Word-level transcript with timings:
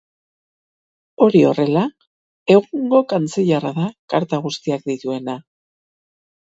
Hori 1.25 1.41
horrela, 1.49 1.83
egungo 2.57 3.03
kantzilerra 3.13 3.75
da 3.79 3.89
karta 4.17 4.43
guztiak 4.49 4.93
dituena. 4.93 5.41